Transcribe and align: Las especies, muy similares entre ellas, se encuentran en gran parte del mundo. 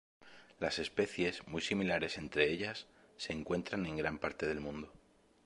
Las 0.57 0.79
especies, 0.79 1.47
muy 1.47 1.61
similares 1.61 2.17
entre 2.17 2.49
ellas, 2.51 2.87
se 3.17 3.33
encuentran 3.33 3.85
en 3.85 3.97
gran 3.97 4.17
parte 4.17 4.47
del 4.47 4.59
mundo. 4.59 4.91